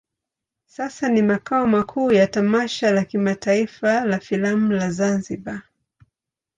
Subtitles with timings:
[0.65, 5.61] Sasa ni makao makuu ya tamasha la kimataifa la filamu la Zanzibar.